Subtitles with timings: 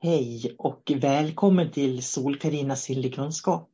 [0.00, 3.70] Hej och välkommen till Sol-Karinas Kunskap.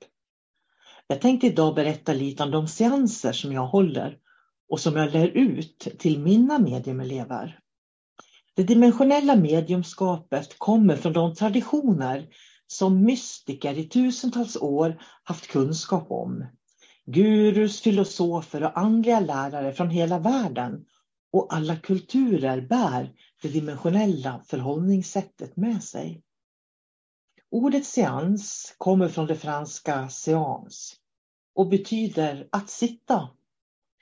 [1.06, 4.18] Jag tänkte idag berätta lite om de seanser som jag håller
[4.68, 7.58] och som jag lär ut till mina mediumelever.
[8.56, 12.28] Det dimensionella mediumskapet kommer från de traditioner
[12.66, 16.46] som mystiker i tusentals år haft kunskap om.
[17.06, 20.84] Gurus, filosofer och andliga lärare från hela världen
[21.32, 23.12] och alla kulturer bär
[23.42, 26.23] det dimensionella förhållningssättet med sig.
[27.54, 30.96] Ordet seans kommer från det franska séance
[31.54, 33.28] och betyder att sitta.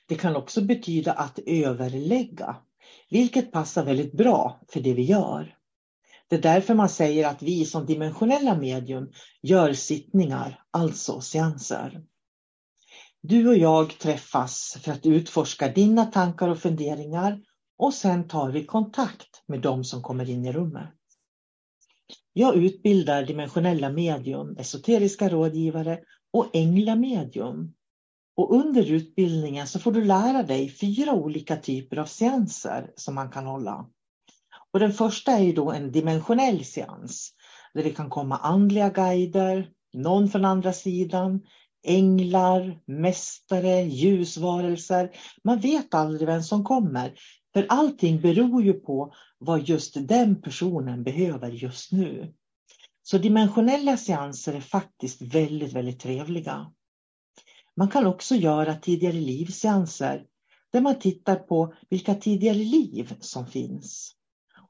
[0.08, 2.56] Det kan också betyda att överlägga,
[3.10, 5.56] vilket passar väldigt bra för det vi gör.
[6.28, 12.04] Det är därför man säger att vi som dimensionella medium gör sittningar, alltså seanser.
[13.22, 17.40] Du och jag träffas för att utforska dina tankar och funderingar
[17.78, 20.88] och sen tar vi kontakt med de som kommer in i rummet.
[22.32, 25.98] Jag utbildar dimensionella medium, esoteriska rådgivare
[26.32, 27.74] och änglamedium.
[28.36, 33.30] Och under utbildningen så får du lära dig fyra olika typer av seanser som man
[33.30, 33.86] kan hålla.
[34.72, 37.32] Och den första är ju då en dimensionell seans
[37.74, 41.40] där det kan komma andliga guider, någon från andra sidan,
[41.86, 45.10] änglar, mästare, ljusvarelser.
[45.44, 47.14] Man vet aldrig vem som kommer.
[47.54, 52.34] För allting beror ju på vad just den personen behöver just nu.
[53.02, 56.72] Så dimensionella seanser är faktiskt väldigt, väldigt trevliga.
[57.76, 60.24] Man kan också göra tidigare livseanser
[60.72, 64.14] där man tittar på vilka tidigare liv som finns.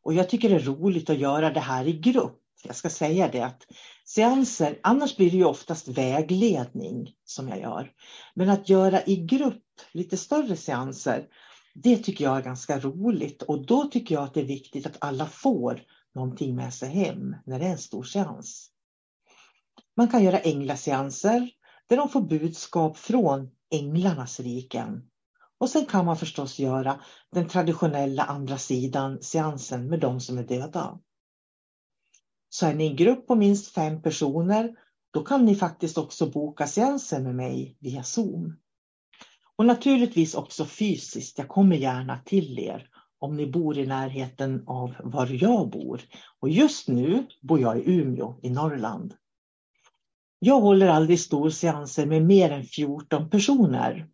[0.03, 2.39] Och jag tycker det är roligt att göra det här i grupp.
[2.65, 3.63] Jag ska säga det att
[4.05, 7.93] seanser, annars blir det ju oftast vägledning som jag gör.
[8.35, 11.27] Men att göra i grupp lite större seanser,
[11.75, 14.97] det tycker jag är ganska roligt och då tycker jag att det är viktigt att
[15.01, 15.83] alla får
[16.15, 18.71] någonting med sig hem när det är en stor seans.
[19.97, 21.51] Man kan göra änglaseanser
[21.89, 25.09] där de får budskap från änglarnas riken.
[25.59, 27.01] Och sen kan man förstås göra
[27.33, 30.99] den traditionella andra sidan seansen med de som är döda.
[32.49, 34.77] Så är ni en grupp på minst fem personer,
[35.11, 38.57] då kan ni faktiskt också boka seanser med mig via Zoom.
[39.57, 41.39] Och naturligtvis också fysiskt.
[41.39, 42.89] Jag kommer gärna till er
[43.19, 46.01] om ni bor i närheten av var jag bor.
[46.41, 49.15] Och just nu bor jag i Umeå i Norrland.
[50.39, 54.09] Jag håller aldrig storseanser med mer än 14 personer.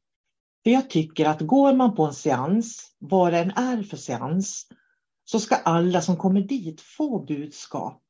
[0.64, 4.67] För jag tycker att går man på en seans, vad det än är för seans,
[5.25, 8.02] så ska alla som kommer dit få budskap.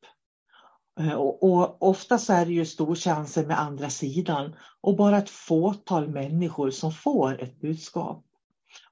[0.98, 5.30] Eh, och, och ofta så är det ju storchanser med andra sidan och bara ett
[5.30, 8.24] fåtal människor som får ett budskap.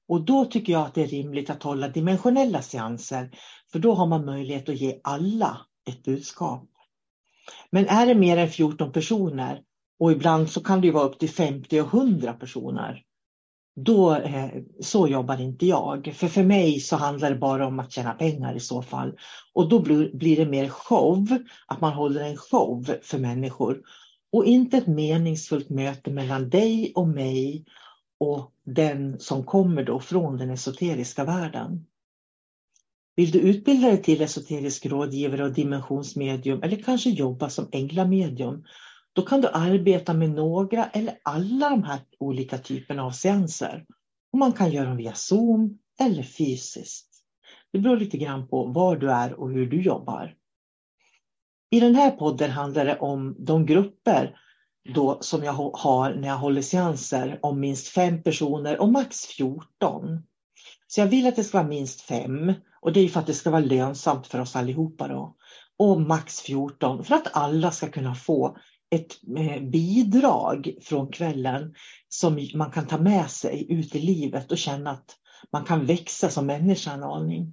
[0.08, 3.30] Och då tycker jag att det är rimligt att hålla dimensionella seanser,
[3.72, 5.58] för då har man möjlighet att ge alla
[5.88, 6.68] ett budskap.
[7.70, 9.62] Men är det mer än 14 personer
[9.98, 13.02] och ibland så kan det vara upp till 50 och 100 personer.
[13.78, 14.49] Då, eh,
[14.81, 16.12] så jobbar inte jag.
[16.14, 19.19] För för mig så handlar det bara om att tjäna pengar i så fall.
[19.52, 19.81] Och då
[20.12, 23.82] blir det mer show, att man håller en show för människor.
[24.32, 27.64] Och inte ett meningsfullt möte mellan dig och mig
[28.19, 31.87] och den som kommer då från den esoteriska världen.
[33.17, 38.64] Vill du utbilda dig till esoterisk rådgivare och dimensionsmedium eller kanske jobba som änglamedium,
[39.16, 43.86] då kan du arbeta med några eller alla de här olika typerna av seanser.
[44.32, 47.08] Och man kan göra dem via Zoom eller fysiskt.
[47.72, 50.34] Det beror lite grann på var du är och hur du jobbar.
[51.70, 54.36] I den här podden handlar det om de grupper
[54.94, 60.22] då som jag har när jag håller seanser om minst fem personer och max 14.
[60.86, 63.34] Så jag vill att det ska vara minst fem och det är för att det
[63.34, 65.36] ska vara lönsamt för oss allihopa då.
[65.78, 68.56] Och max 14 för att alla ska kunna få
[68.96, 71.75] ett eh, bidrag från kvällen
[72.08, 75.16] som man kan ta med sig ut i livet och känna att
[75.52, 77.52] man kan växa som människa en aning.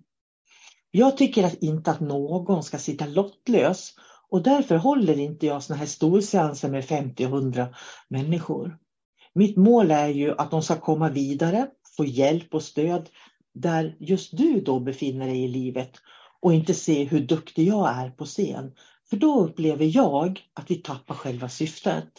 [0.91, 3.93] Jag tycker att inte att någon ska sitta lottlös
[4.29, 7.67] och därför håller inte jag såna här storseanser med 50 och 100
[8.07, 8.77] människor.
[9.35, 11.67] Mitt mål är ju att de ska komma vidare,
[11.97, 13.09] få hjälp och stöd
[13.53, 15.91] där just du då befinner dig i livet
[16.41, 18.71] och inte se hur duktig jag är på scen.
[19.13, 22.11] För då upplever jag att vi tappar själva syftet.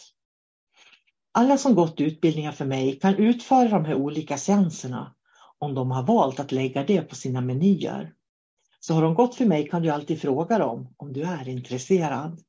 [1.31, 5.15] Alla som gått utbildningar för mig kan utföra de här olika seanserna
[5.59, 8.13] om de har valt att lägga det på sina menyer.
[8.79, 12.41] Så har de gått för mig kan du alltid fråga dem om du är intresserad.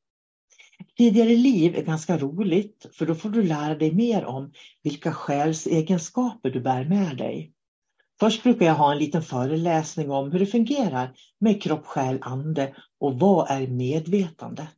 [0.96, 4.52] Tidigare liv är ganska roligt för då får du lära dig mer om
[4.82, 7.52] vilka själsegenskaper du bär med dig.
[8.20, 12.74] Först brukar jag ha en liten föreläsning om hur det fungerar med kropp, själ, ande
[13.00, 14.68] och vad är medvetandet?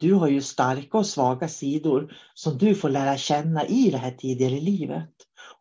[0.00, 4.10] Du har ju starka och svaga sidor som du får lära känna i det här
[4.10, 5.10] tidigare livet.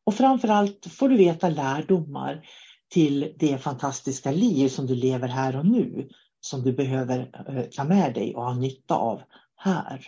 [0.06, 2.42] Och framförallt får du veta lärdomar
[2.90, 6.10] till det fantastiska liv som du lever här och nu
[6.40, 9.22] som du behöver eh, ta med dig och ha nytta av
[9.56, 10.08] här.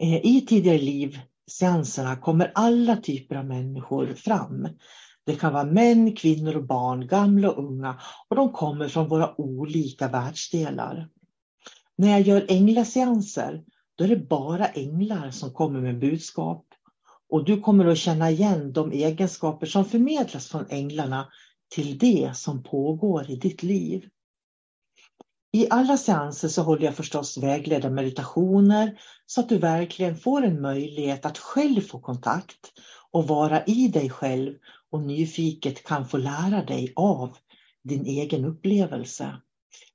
[0.00, 4.68] Eh, I tidigare liv seanserna kommer alla typer av människor fram.
[5.26, 9.40] Det kan vara män, kvinnor och barn, gamla och unga och de kommer från våra
[9.40, 11.08] olika världsdelar.
[11.98, 13.64] När jag gör änglaseanser
[13.94, 16.66] då är det bara änglar som kommer med budskap
[17.28, 21.28] och du kommer att känna igen de egenskaper som förmedlas från änglarna
[21.74, 24.08] till det som pågår i ditt liv.
[25.52, 30.60] I alla seanser så håller jag förstås vägledda meditationer så att du verkligen får en
[30.60, 32.72] möjlighet att själv få kontakt
[33.16, 34.54] och vara i dig själv
[34.90, 37.36] och nyfiket kan få lära dig av
[37.84, 39.40] din egen upplevelse.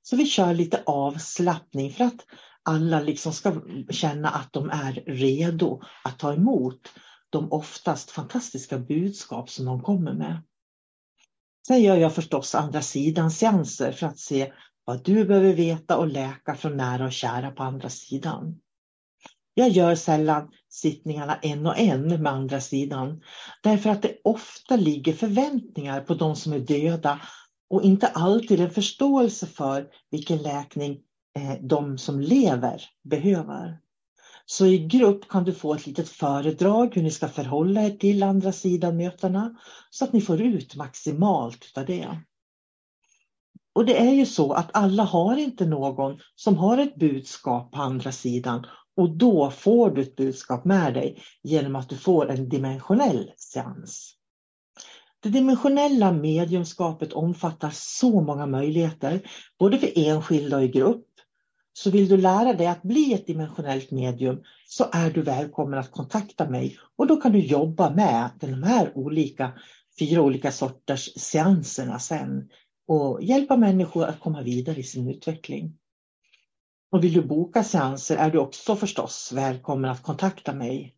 [0.02, 2.26] Så vi kör lite avslappning för att
[2.62, 3.60] alla liksom ska
[3.90, 6.92] känna att de är redo att ta emot
[7.30, 10.42] de oftast fantastiska budskap som de kommer med.
[11.66, 14.52] Sen gör jag förstås andra sidan seanser för att se
[14.84, 18.60] vad du behöver veta och läka från nära och kära på andra sidan.
[19.54, 23.22] Jag gör sällan sittningarna en och en med andra sidan
[23.62, 27.20] därför att det ofta ligger förväntningar på de som är döda
[27.70, 31.00] och inte alltid en förståelse för vilken läkning
[31.38, 33.78] eh, de som lever behöver.
[34.46, 38.22] Så i grupp kan du få ett litet föredrag hur ni ska förhålla er till
[38.22, 39.56] andra sidan mötena
[39.90, 42.18] så att ni får ut maximalt av det.
[43.74, 47.78] Och det är ju så att alla har inte någon som har ett budskap på
[47.78, 52.48] andra sidan och då får du ett budskap med dig genom att du får en
[52.48, 54.16] dimensionell seans.
[55.22, 59.20] Det dimensionella mediumskapet omfattar så många möjligheter,
[59.58, 61.06] både för enskilda och i grupp.
[61.72, 65.90] Så vill du lära dig att bli ett dimensionellt medium så är du välkommen att
[65.90, 69.52] kontakta mig och då kan du jobba med de här olika,
[69.98, 72.48] fyra olika sorters seanserna sen
[72.88, 75.78] och hjälpa människor att komma vidare i sin utveckling.
[76.92, 80.94] Och vill du boka seanser är du också förstås välkommen att kontakta mig.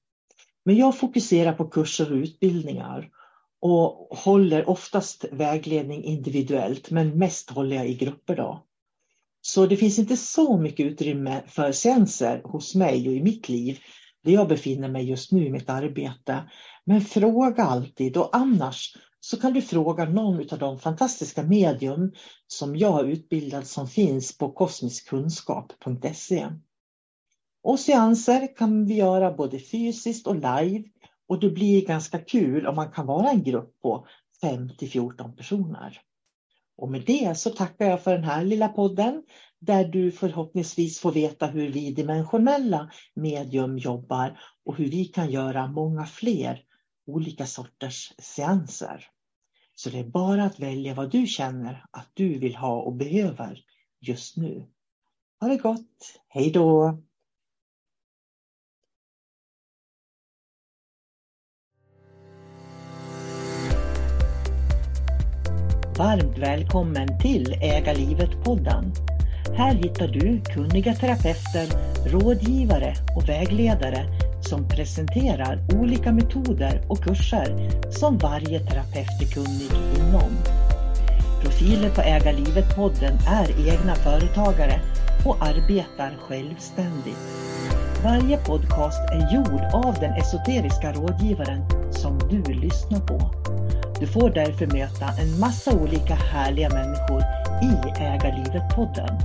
[0.64, 3.08] Men jag fokuserar på kurser och utbildningar
[3.60, 8.66] och håller oftast vägledning individuellt men mest håller jag i grupper då.
[9.40, 13.78] Så det finns inte så mycket utrymme för seanser hos mig och i mitt liv
[14.24, 16.50] där jag befinner mig just nu i mitt arbete.
[16.84, 22.12] Men fråga alltid och annars så kan du fråga någon av de fantastiska medium
[22.46, 26.48] som jag har utbildat som finns på kosmiskkunskap.se.
[27.62, 30.84] Och seanser kan vi göra både fysiskt och live
[31.28, 34.06] och det blir ganska kul om man kan vara en grupp på
[34.40, 36.00] 5 till 14 personer.
[36.76, 39.22] Och med det så tackar jag för den här lilla podden
[39.60, 45.66] där du förhoppningsvis får veta hur vi dimensionella medium jobbar och hur vi kan göra
[45.66, 46.64] många fler
[47.06, 49.13] olika sorters seanser.
[49.74, 53.60] Så det är bara att välja vad du känner att du vill ha och behöver
[54.00, 54.66] just nu.
[55.40, 56.20] Ha det gott!
[56.28, 56.98] Hej då!
[65.98, 68.92] Varmt välkommen till Äga livet-podden.
[69.56, 71.66] Här hittar du kunniga terapeuter,
[72.10, 74.06] rådgivare och vägledare
[74.48, 80.30] som presenterar olika metoder och kurser som varje terapeut är kunnig inom.
[81.42, 84.80] Profiler på Äga livet-podden är egna företagare
[85.24, 87.18] och arbetar självständigt.
[88.04, 93.30] Varje podcast är gjord av den esoteriska rådgivaren som du lyssnar på.
[94.00, 97.20] Du får därför möta en massa olika härliga människor
[97.62, 99.20] i Ägarlivet-podden.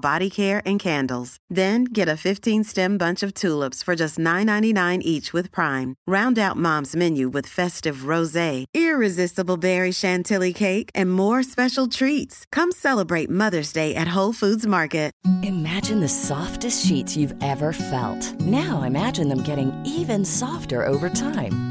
[0.01, 1.37] body care and candles.
[1.49, 5.93] Then get a 15-stem bunch of tulips for just $9.99 each with Prime.
[6.07, 12.45] Round out Mom's menu with festive rosé, irresistible berry chantilly cake, and more special treats.
[12.51, 15.11] Come celebrate Mother's Day at Whole Foods Market.
[15.43, 18.39] Imagine the softest sheets you've ever felt.
[18.41, 21.70] Now imagine them getting even softer over time.